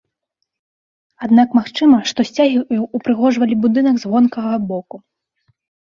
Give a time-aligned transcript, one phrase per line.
[1.27, 2.57] Аднак магчыма, што сцягі
[3.01, 4.95] ўпрыгожвалі будынак з вонкавага боку.